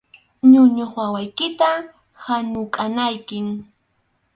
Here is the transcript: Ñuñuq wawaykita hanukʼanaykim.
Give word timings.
Ñuñuq 0.51 0.91
wawaykita 0.99 1.69
hanukʼanaykim. 2.23 3.47